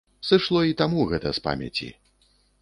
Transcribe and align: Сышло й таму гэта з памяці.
Сышло 0.29 0.61
й 0.69 0.73
таму 0.79 1.05
гэта 1.11 1.35
з 1.39 1.45
памяці. 1.49 1.91